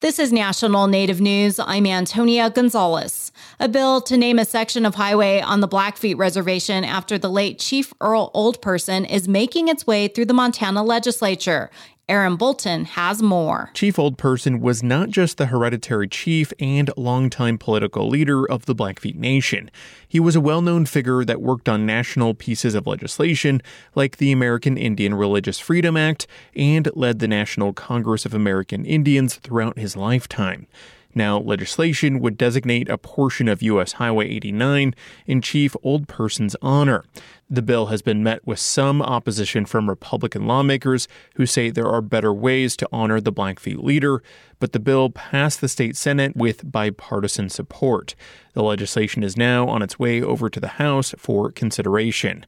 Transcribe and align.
This 0.00 0.18
is 0.18 0.32
National 0.32 0.86
Native 0.86 1.20
News. 1.20 1.58
I'm 1.58 1.84
Antonia 1.84 2.48
Gonzales. 2.48 3.32
A 3.58 3.68
bill 3.68 4.00
to 4.00 4.16
name 4.16 4.38
a 4.38 4.46
section 4.46 4.86
of 4.86 4.94
highway 4.94 5.42
on 5.42 5.60
the 5.60 5.68
Blackfeet 5.68 6.16
Reservation 6.16 6.84
after 6.84 7.18
the 7.18 7.28
late 7.28 7.58
Chief 7.58 7.92
Earl 8.00 8.30
Old 8.32 8.62
Person 8.62 9.04
is 9.04 9.28
making 9.28 9.68
its 9.68 9.86
way 9.86 10.08
through 10.08 10.24
the 10.24 10.32
Montana 10.32 10.82
legislature. 10.82 11.70
Aaron 12.10 12.34
Bolton 12.34 12.86
has 12.86 13.22
more. 13.22 13.70
Chief 13.72 13.96
Old 13.96 14.18
Person 14.18 14.58
was 14.58 14.82
not 14.82 15.10
just 15.10 15.38
the 15.38 15.46
hereditary 15.46 16.08
chief 16.08 16.52
and 16.58 16.90
longtime 16.96 17.56
political 17.56 18.08
leader 18.08 18.44
of 18.50 18.66
the 18.66 18.74
Blackfeet 18.74 19.14
Nation. 19.14 19.70
He 20.08 20.18
was 20.18 20.34
a 20.34 20.40
well 20.40 20.60
known 20.60 20.86
figure 20.86 21.24
that 21.24 21.40
worked 21.40 21.68
on 21.68 21.86
national 21.86 22.34
pieces 22.34 22.74
of 22.74 22.88
legislation 22.88 23.62
like 23.94 24.16
the 24.16 24.32
American 24.32 24.76
Indian 24.76 25.14
Religious 25.14 25.60
Freedom 25.60 25.96
Act 25.96 26.26
and 26.56 26.90
led 26.96 27.20
the 27.20 27.28
National 27.28 27.72
Congress 27.72 28.26
of 28.26 28.34
American 28.34 28.84
Indians 28.84 29.36
throughout 29.36 29.78
his 29.78 29.94
lifetime. 29.96 30.66
Now, 31.14 31.38
legislation 31.38 32.20
would 32.20 32.38
designate 32.38 32.88
a 32.88 32.96
portion 32.98 33.48
of 33.48 33.62
U.S. 33.62 33.92
Highway 33.92 34.28
89 34.28 34.94
in 35.26 35.42
Chief 35.42 35.74
Old 35.82 36.06
Person's 36.06 36.54
honor. 36.62 37.04
The 37.48 37.62
bill 37.62 37.86
has 37.86 38.00
been 38.00 38.22
met 38.22 38.46
with 38.46 38.60
some 38.60 39.02
opposition 39.02 39.66
from 39.66 39.88
Republican 39.88 40.46
lawmakers 40.46 41.08
who 41.34 41.46
say 41.46 41.68
there 41.68 41.88
are 41.88 42.00
better 42.00 42.32
ways 42.32 42.76
to 42.76 42.88
honor 42.92 43.20
the 43.20 43.32
Blackfeet 43.32 43.82
leader, 43.82 44.22
but 44.60 44.72
the 44.72 44.78
bill 44.78 45.10
passed 45.10 45.60
the 45.60 45.68
state 45.68 45.96
Senate 45.96 46.36
with 46.36 46.70
bipartisan 46.70 47.48
support. 47.48 48.14
The 48.52 48.62
legislation 48.62 49.24
is 49.24 49.36
now 49.36 49.66
on 49.66 49.82
its 49.82 49.98
way 49.98 50.22
over 50.22 50.48
to 50.48 50.60
the 50.60 50.68
House 50.68 51.12
for 51.18 51.50
consideration. 51.50 52.46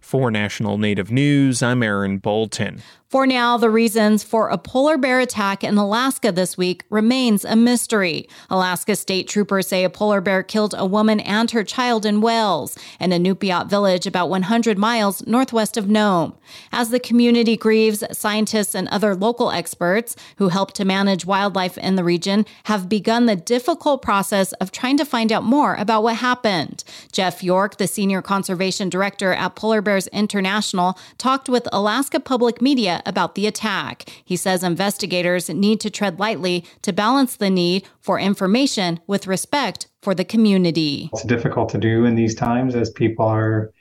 For 0.00 0.30
National 0.30 0.78
Native 0.78 1.10
News, 1.10 1.62
I'm 1.62 1.82
Aaron 1.82 2.16
Bolton. 2.16 2.80
For 3.10 3.26
now, 3.26 3.56
the 3.56 3.70
reasons 3.70 4.22
for 4.22 4.50
a 4.50 4.58
polar 4.58 4.98
bear 4.98 5.18
attack 5.18 5.64
in 5.64 5.78
Alaska 5.78 6.30
this 6.30 6.58
week 6.58 6.84
remains 6.90 7.42
a 7.42 7.56
mystery. 7.56 8.28
Alaska 8.50 8.94
state 8.96 9.26
troopers 9.26 9.66
say 9.66 9.82
a 9.82 9.88
polar 9.88 10.20
bear 10.20 10.42
killed 10.42 10.74
a 10.76 10.84
woman 10.84 11.18
and 11.20 11.50
her 11.52 11.64
child 11.64 12.04
in 12.04 12.20
Wales 12.20 12.76
in 13.00 13.12
an 13.12 13.24
Iñupiat 13.24 13.70
village 13.70 14.06
about 14.06 14.28
100 14.28 14.76
miles 14.76 15.26
northwest 15.26 15.78
of 15.78 15.88
Nome. 15.88 16.36
As 16.70 16.90
the 16.90 17.00
community 17.00 17.56
grieves, 17.56 18.04
scientists 18.12 18.74
and 18.74 18.86
other 18.88 19.14
local 19.14 19.50
experts 19.52 20.14
who 20.36 20.50
help 20.50 20.72
to 20.74 20.84
manage 20.84 21.24
wildlife 21.24 21.78
in 21.78 21.96
the 21.96 22.04
region 22.04 22.44
have 22.64 22.90
begun 22.90 23.24
the 23.24 23.36
difficult 23.36 24.02
process 24.02 24.52
of 24.54 24.70
trying 24.70 24.98
to 24.98 25.06
find 25.06 25.32
out 25.32 25.44
more 25.44 25.76
about 25.76 26.02
what 26.02 26.16
happened. 26.16 26.84
Geoff 27.10 27.42
York, 27.42 27.78
the 27.78 27.86
senior 27.86 28.20
conservation 28.20 28.90
director 28.90 29.32
at 29.32 29.56
Polar 29.56 29.80
Bears 29.80 30.08
International, 30.08 30.98
talked 31.16 31.48
with 31.48 31.66
Alaska 31.72 32.20
Public 32.20 32.60
Media 32.60 32.97
about 33.06 33.34
the 33.34 33.46
attack. 33.46 34.10
He 34.24 34.36
says 34.36 34.62
investigators 34.62 35.48
need 35.48 35.80
to 35.80 35.90
tread 35.90 36.18
lightly 36.18 36.64
to 36.82 36.92
balance 36.92 37.36
the 37.36 37.50
need 37.50 37.88
for 38.00 38.18
information 38.18 39.00
with 39.06 39.26
respect 39.26 39.88
for 40.02 40.14
the 40.14 40.24
community. 40.24 41.10
It's 41.12 41.24
difficult 41.24 41.68
to 41.70 41.78
do 41.78 42.04
in 42.04 42.14
these 42.14 42.34
times 42.34 42.74
as 42.74 42.90
people 42.90 43.26
are 43.26 43.72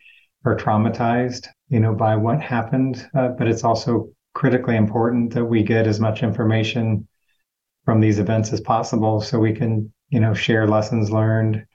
are 0.45 0.55
traumatized, 0.55 1.47
you 1.69 1.79
know, 1.79 1.93
by 1.93 2.15
what 2.15 2.41
happened, 2.41 3.05
uh, 3.13 3.29
but 3.29 3.47
it's 3.47 3.63
also 3.63 4.09
critically 4.33 4.75
important 4.75 5.33
that 5.33 5.43
we 5.43 5.63
get 5.63 5.87
as 5.87 5.99
much 5.99 6.23
information 6.23 7.07
from 7.85 7.99
these 7.99 8.19
events 8.19 8.53
as 8.53 8.61
possible 8.61 9.19
so 9.19 9.39
we 9.39 9.51
can, 9.53 9.91
you 10.09 10.19
know, 10.19 10.33
share 10.33 10.67
lessons 10.67 11.11
learned 11.11 11.65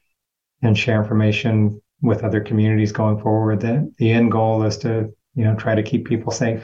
and 0.62 0.78
share 0.78 1.00
information 1.00 1.80
with 2.02 2.24
other 2.24 2.40
communities 2.40 2.92
going 2.92 3.20
forward. 3.20 3.60
The, 3.60 3.92
the 3.98 4.12
end 4.12 4.30
goal 4.30 4.62
is 4.64 4.78
to 4.78 5.12
you 5.34 5.44
know, 5.44 5.54
try 5.54 5.74
to 5.74 5.82
keep 5.82 6.06
people 6.06 6.32
safe. 6.32 6.62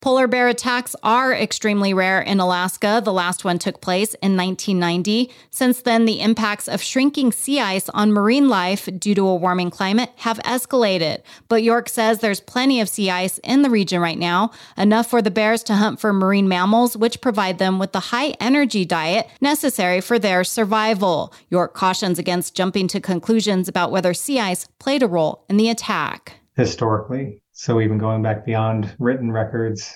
Polar 0.00 0.26
bear 0.26 0.48
attacks 0.48 0.96
are 1.02 1.34
extremely 1.34 1.92
rare 1.92 2.22
in 2.22 2.40
Alaska. 2.40 3.02
The 3.04 3.12
last 3.12 3.44
one 3.44 3.58
took 3.58 3.82
place 3.82 4.14
in 4.14 4.34
1990. 4.34 5.30
Since 5.50 5.82
then, 5.82 6.06
the 6.06 6.22
impacts 6.22 6.68
of 6.68 6.80
shrinking 6.80 7.32
sea 7.32 7.60
ice 7.60 7.90
on 7.90 8.10
marine 8.10 8.48
life 8.48 8.88
due 8.98 9.14
to 9.14 9.26
a 9.26 9.36
warming 9.36 9.68
climate 9.68 10.10
have 10.16 10.38
escalated. 10.38 11.20
But 11.48 11.62
York 11.62 11.90
says 11.90 12.18
there's 12.18 12.40
plenty 12.40 12.80
of 12.80 12.88
sea 12.88 13.10
ice 13.10 13.36
in 13.44 13.60
the 13.60 13.68
region 13.68 14.00
right 14.00 14.18
now, 14.18 14.52
enough 14.78 15.06
for 15.10 15.20
the 15.20 15.30
bears 15.30 15.62
to 15.64 15.74
hunt 15.74 16.00
for 16.00 16.14
marine 16.14 16.48
mammals, 16.48 16.96
which 16.96 17.20
provide 17.20 17.58
them 17.58 17.78
with 17.78 17.92
the 17.92 18.00
high 18.00 18.30
energy 18.40 18.86
diet 18.86 19.28
necessary 19.42 20.00
for 20.00 20.18
their 20.18 20.44
survival. 20.44 21.34
York 21.50 21.74
cautions 21.74 22.18
against 22.18 22.56
jumping 22.56 22.88
to 22.88 23.00
conclusions 23.00 23.68
about 23.68 23.92
whether 23.92 24.14
sea 24.14 24.40
ice 24.40 24.66
played 24.78 25.02
a 25.02 25.06
role 25.06 25.44
in 25.50 25.58
the 25.58 25.68
attack. 25.68 26.40
Historically, 26.56 27.42
so 27.60 27.78
even 27.82 27.98
going 27.98 28.22
back 28.22 28.46
beyond 28.46 28.96
written 28.98 29.30
records, 29.30 29.94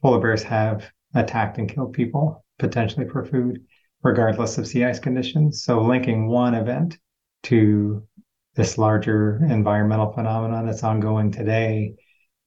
polar 0.00 0.20
bears 0.20 0.44
have 0.44 0.88
attacked 1.12 1.58
and 1.58 1.68
killed 1.68 1.92
people, 1.92 2.44
potentially 2.56 3.08
for 3.08 3.24
food, 3.24 3.58
regardless 4.04 4.58
of 4.58 4.68
sea 4.68 4.84
ice 4.84 5.00
conditions. 5.00 5.64
So 5.64 5.80
linking 5.80 6.28
one 6.28 6.54
event 6.54 6.98
to 7.42 8.06
this 8.54 8.78
larger 8.78 9.40
environmental 9.50 10.12
phenomenon 10.12 10.66
that's 10.66 10.84
ongoing 10.84 11.32
today 11.32 11.96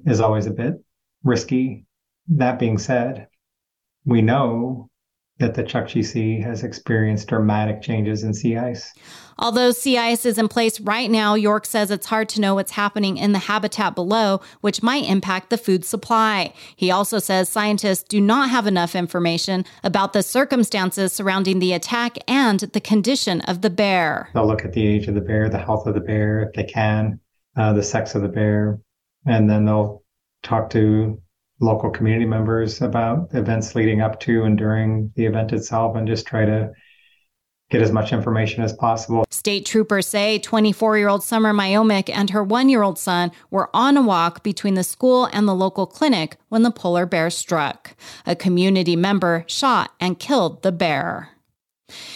is 0.05 0.21
always 0.21 0.45
a 0.45 0.51
bit 0.51 0.75
risky. 1.25 1.85
That 2.29 2.57
being 2.57 2.77
said, 2.77 3.27
we 4.05 4.21
know 4.21 4.89
that 5.39 5.55
the 5.55 5.63
Chukchi 5.63 6.05
Sea 6.05 6.39
has 6.41 6.63
experienced 6.63 7.27
dramatic 7.27 7.81
changes 7.81 8.23
in 8.23 8.33
sea 8.33 8.57
ice. 8.57 8.93
Although 9.39 9.71
sea 9.71 9.97
ice 9.97 10.25
is 10.25 10.37
in 10.37 10.47
place 10.47 10.79
right 10.79 11.09
now, 11.09 11.33
York 11.33 11.65
says 11.65 11.89
it's 11.89 12.05
hard 12.05 12.29
to 12.29 12.41
know 12.41 12.53
what's 12.55 12.73
happening 12.73 13.17
in 13.17 13.31
the 13.31 13.39
habitat 13.39 13.95
below, 13.95 14.41
which 14.61 14.83
might 14.83 15.09
impact 15.09 15.49
the 15.49 15.57
food 15.57 15.83
supply. 15.83 16.53
He 16.75 16.91
also 16.91 17.17
says 17.17 17.49
scientists 17.49 18.03
do 18.03 18.21
not 18.21 18.49
have 18.49 18.67
enough 18.67 18.95
information 18.95 19.65
about 19.83 20.13
the 20.13 20.21
circumstances 20.21 21.13
surrounding 21.13 21.57
the 21.57 21.73
attack 21.73 22.17
and 22.27 22.59
the 22.59 22.81
condition 22.81 23.41
of 23.41 23.61
the 23.61 23.71
bear. 23.71 24.29
They'll 24.35 24.47
look 24.47 24.65
at 24.65 24.73
the 24.73 24.85
age 24.85 25.07
of 25.07 25.15
the 25.15 25.21
bear, 25.21 25.49
the 25.49 25.57
health 25.57 25.87
of 25.87 25.95
the 25.95 26.01
bear, 26.01 26.43
if 26.43 26.53
they 26.53 26.63
can, 26.63 27.19
uh, 27.55 27.73
the 27.73 27.83
sex 27.83 28.13
of 28.13 28.21
the 28.21 28.29
bear, 28.29 28.79
and 29.25 29.49
then 29.49 29.65
they'll 29.65 30.03
talk 30.43 30.69
to 30.71 31.21
local 31.63 31.89
community 31.89 32.25
members 32.25 32.81
about 32.81 33.29
events 33.33 33.75
leading 33.75 34.01
up 34.01 34.19
to 34.21 34.43
and 34.43 34.57
during 34.57 35.11
the 35.15 35.25
event 35.25 35.53
itself 35.53 35.95
and 35.95 36.07
just 36.07 36.25
try 36.27 36.45
to 36.45 36.71
get 37.69 37.81
as 37.81 37.91
much 37.91 38.13
information 38.13 38.63
as 38.63 38.73
possible. 38.73 39.25
State 39.31 39.65
troopers 39.65 40.05
say 40.05 40.37
24 40.37 40.97
year 40.97 41.09
old 41.09 41.23
Summer 41.23 41.53
Myomick 41.53 42.09
and 42.13 42.29
her 42.29 42.43
one 42.43 42.69
year 42.69 42.83
old 42.83 42.99
son 42.99 43.31
were 43.49 43.69
on 43.73 43.97
a 43.97 44.01
walk 44.01 44.43
between 44.43 44.75
the 44.75 44.83
school 44.83 45.27
and 45.33 45.47
the 45.47 45.55
local 45.55 45.87
clinic 45.87 46.37
when 46.49 46.61
the 46.63 46.71
polar 46.71 47.05
bear 47.05 47.29
struck. 47.29 47.95
A 48.27 48.35
community 48.35 48.95
member 48.95 49.43
shot 49.47 49.91
and 49.99 50.19
killed 50.19 50.61
the 50.61 50.71
bear. 50.71 51.32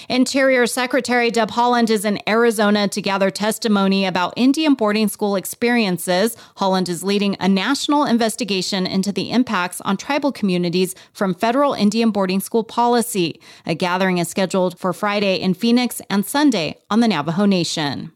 Interior 0.10 0.66
Secretary 0.66 1.32
Deb 1.32 1.50
Haaland 1.52 1.90
is 1.90 2.06
in 2.06 2.20
Arizona 2.28 2.88
to 2.88 3.02
gather 3.02 3.30
testimony 3.30 4.06
about 4.06 4.34
Indian 4.36 4.74
boarding 4.74 5.08
school 5.08 5.36
experiences. 5.36 6.36
Haaland 6.58 6.90
is 6.90 7.04
leading 7.04 7.36
a 7.40 7.48
national 7.48 8.06
investigation 8.06 8.86
into 8.88 9.12
the 9.12 9.32
impacts 9.32 9.82
on 9.82 9.98
tribal 9.98 10.32
communities 10.32 10.96
from 11.14 11.34
federal 11.34 11.74
Indian 11.74 12.12
boarding 12.12 12.40
school 12.40 12.64
policy. 12.64 13.40
A 13.66 13.76
gathering 13.76 14.18
is 14.18 14.28
scheduled 14.28 14.80
for 14.80 14.94
Friday 14.94 15.36
in 15.36 15.54
Phoenix 15.54 16.02
and 16.10 16.26
Sunday 16.26 16.78
on 16.90 17.00
the 17.00 17.08
Navajo 17.08 17.46
Nation. 17.46 18.12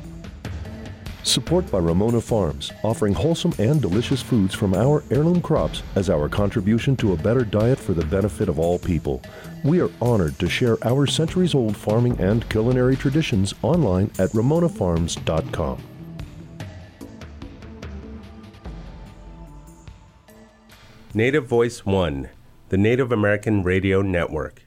Support 1.27 1.73
by 1.73 1.79
Ramona 1.79 2.21
Farms, 2.21 2.71
offering 2.85 3.13
wholesome 3.13 3.53
and 3.59 3.83
delicious 3.83 4.23
foods 4.23 4.55
from 4.55 4.75
our 4.75 5.03
heirloom 5.11 5.43
crops 5.43 5.83
as 5.97 6.09
our 6.09 6.29
contribution 6.29 6.97
to 6.99 7.15
a 7.15 7.17
better 7.17 7.45
diet 7.45 7.81
for 7.81 7.95
the 7.95 8.05
benefit 8.05 8.49
of 8.49 8.61
all 8.61 8.79
people. 8.79 9.21
We 9.65 9.81
are 9.81 9.91
honored 10.01 10.39
to 10.39 10.49
share 10.49 10.79
our 10.87 11.05
centuries 11.09 11.53
old 11.53 11.77
farming 11.77 12.21
and 12.21 12.49
culinary 12.49 12.95
traditions 12.95 13.55
online 13.63 14.13
at 14.21 14.31
ramonafarms.com. 14.31 15.83
Native 21.13 21.47
Voice 21.47 21.85
One, 21.85 22.29
the 22.69 22.79
Native 22.79 23.11
American 23.11 23.65
Radio 23.65 24.01
Network. 24.01 24.66